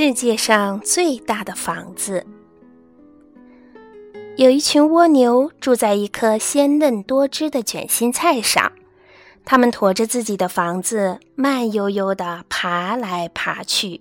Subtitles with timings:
[0.00, 2.24] 世界上最大的房子。
[4.36, 8.70] 有一群蜗牛住在一颗鲜嫩多汁的卷心菜上，
[9.44, 14.00] 它们驮着自己的房子，慢悠悠地爬来爬去，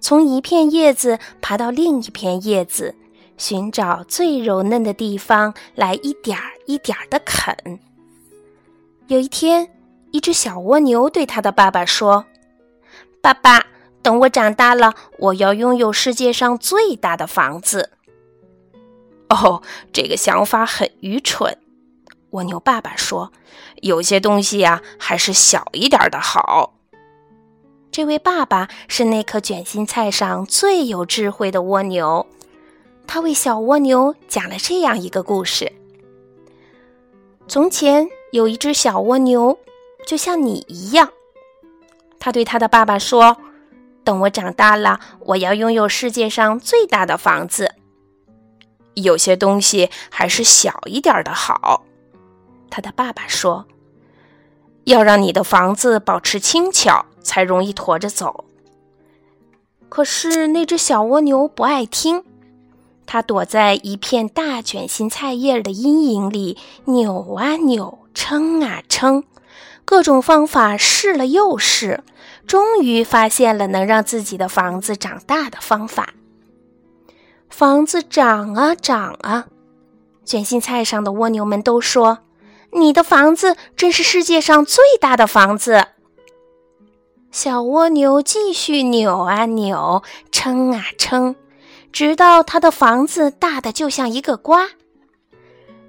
[0.00, 2.96] 从一片叶子爬到另一片叶子，
[3.38, 7.78] 寻找最柔嫩的地方来一点儿一点儿地啃。
[9.06, 9.68] 有一天，
[10.10, 12.24] 一只小蜗牛对它的爸爸说
[13.22, 13.64] ：“爸爸。”
[14.06, 17.90] 等我长大了，我要拥有世界上最大的房子。
[19.28, 21.58] 哦，这个想法很愚蠢。
[22.30, 23.32] 蜗牛爸爸说
[23.82, 26.74] ：“有些东西呀，还是小一点的好。”
[27.90, 32.28] 这位爸爸是那颗卷心菜上最有智慧的蜗牛，
[33.08, 35.72] 他为小蜗牛讲了这样一个故事：
[37.48, 39.58] 从前有一只小蜗牛，
[40.06, 41.10] 就像你一样，
[42.20, 43.36] 他对他的爸爸说。
[44.06, 47.74] 等我长大了，我要拥有世界上最大的房子。
[48.94, 51.84] 有些东西还是小一点的好，
[52.70, 53.66] 他的爸爸说
[54.84, 58.44] ：“要让你的房子保持轻巧，才容易驮着走。”
[59.90, 62.22] 可是那只小蜗牛不爱听，
[63.06, 69.24] 它躲在一片大卷心菜叶的阴影里，扭啊扭，撑啊撑，
[69.86, 72.04] 各种方法试了又试。
[72.46, 76.10] 终于发现了能让自己的房子长大的方法。
[77.50, 79.46] 房子长啊长啊，
[80.24, 82.20] 卷心菜上的蜗牛们都说
[82.70, 85.86] ：“你的房子真是世界上最大的房子。”
[87.32, 91.34] 小蜗牛继续扭啊扭，撑啊撑，
[91.90, 94.68] 直到它的房子大的就像一个瓜。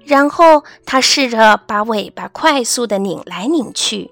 [0.08, 4.10] 然后它试着把尾巴快速的拧来拧去。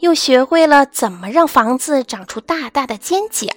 [0.00, 3.48] 又学会了怎么让房子长出大大的尖角。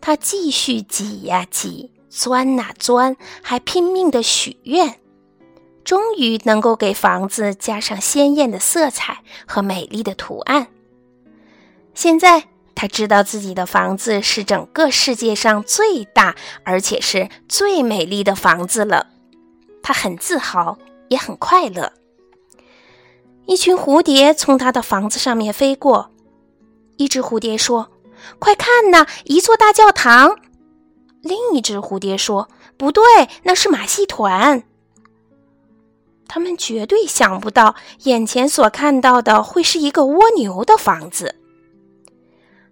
[0.00, 4.98] 他继续挤呀挤，钻呐钻，还拼命的许愿，
[5.84, 10.66] 终于能够给房子加上鲜艳的色彩和美丽的图案。
[11.94, 16.34] 现在他知道自己的房子是整个世界上最大，
[16.64, 19.06] 而且是最美丽的房子了。
[19.86, 21.92] 他很自豪，也很快乐。
[23.46, 26.10] 一群蝴蝶从他的房子上面飞过，
[26.96, 27.92] 一只蝴蝶说
[28.40, 30.40] ：“快看呐，一座大教堂。”
[31.22, 33.04] 另一只蝴蝶说：“不对，
[33.44, 34.64] 那是马戏团。”
[36.26, 41.36] 他们绝对想不到，眼前所看到的会是一个蜗牛的房子。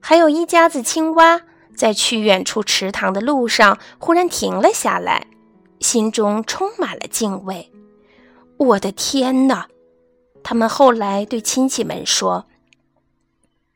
[0.01, 1.43] 还有一家子青蛙
[1.77, 5.29] 在去远处池塘的路上忽然停了下来，
[5.85, 7.71] 心中充满了敬畏。
[8.57, 9.69] 我的天哪！
[10.43, 12.47] 他们后来对亲戚们说：“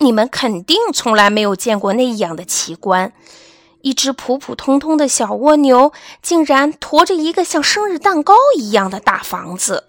[0.00, 3.12] 你们肯定从来没有见过那样的奇观，
[3.82, 5.92] 一只普普通通的小蜗牛
[6.22, 9.84] 竟然驮着一个像生日蛋糕一样的大房子。”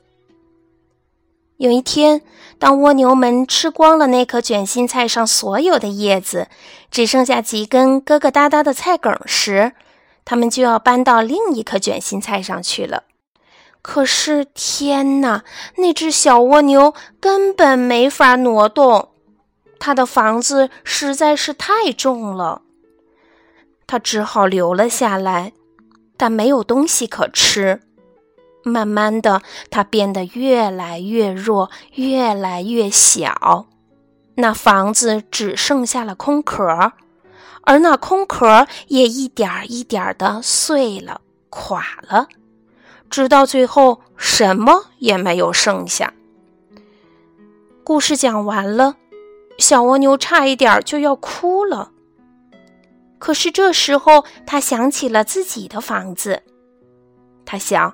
[1.55, 2.21] 有一天，
[2.57, 6.49] 当蜗牛们吃光了那颗卷心菜上所有的叶子，
[6.91, 9.73] 只剩下几根疙疙瘩瘩的菜梗时，
[10.29, 13.05] 他们就要搬到另一颗卷心菜上去了。
[13.81, 15.43] 可是天哪，
[15.77, 19.09] 那只小蜗牛根本没法挪动，
[19.79, 22.61] 它的房子实在是太重了。
[23.87, 25.53] 它只好留了下来，
[26.15, 27.81] 但没有东西可吃。
[28.61, 29.41] 慢慢的，
[29.71, 33.65] 它变得越来越弱，越来越小。
[34.35, 36.93] 那房子只剩下了空壳，
[37.69, 41.21] 而那空壳也一点一点的碎了，
[41.51, 42.27] 垮了。
[43.11, 46.11] 直到最后，什么也没有剩下。
[47.83, 48.95] 故事讲完了，
[49.59, 51.91] 小蜗牛差一点就要哭了。
[53.19, 56.41] 可是这时候，他想起了自己的房子。
[57.45, 57.93] 他想：“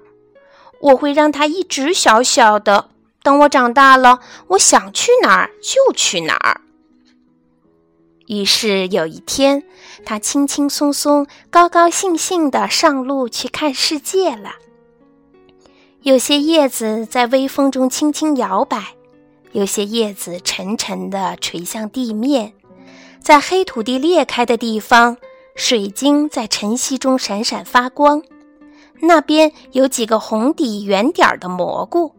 [0.79, 2.91] 我会让它一直小小的。
[3.21, 6.61] 等我长大了，我想去哪儿就去哪儿。”
[8.27, 9.63] 于是有一天，
[10.06, 14.56] 他轻轻松松、高高兴兴地上路去看世界了。
[16.01, 18.95] 有些叶子在微风中轻轻摇摆，
[19.51, 22.54] 有些叶子沉沉地垂向地面。
[23.19, 25.18] 在黑土地裂开的地方，
[25.56, 28.22] 水晶在晨曦中闪闪发光。
[29.01, 32.16] 那边有几个红底圆点的蘑菇，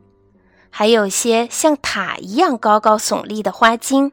[0.69, 4.13] 还有些像塔一样高高耸立的花茎，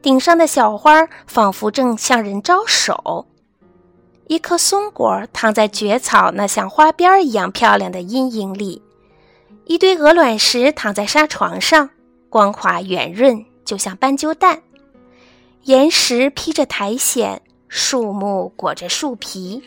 [0.00, 3.26] 顶上的小花仿佛正向人招手。
[4.28, 8.82] 一颗松果躺在蕨草那像花边一样漂亮的阴影里。
[9.64, 11.90] 一堆鹅卵石躺在沙床上，
[12.30, 14.62] 光滑圆润，就像斑鸠蛋。
[15.64, 19.62] 岩石披着苔藓，树木裹着树皮，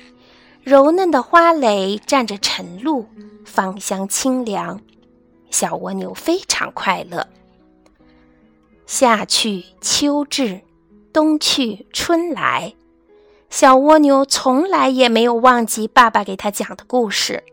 [0.64, 3.06] 柔嫩的花蕾蘸着晨露，
[3.46, 4.80] 芳香清凉。
[5.52, 7.28] 小蜗牛非常快乐。
[8.94, 10.60] 夏去秋至，
[11.14, 12.76] 冬去春来，
[13.50, 17.46] 小蜗牛从来也没有忘记爸爸给他讲的故事。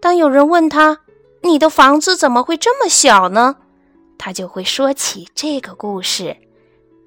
[0.00, 0.98] 当有人问他
[1.42, 3.58] ：“你的房子怎么会这么小呢？”
[4.18, 6.36] 他就会说起这个故事：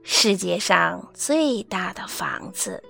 [0.01, 2.81] 世界上最大的房子。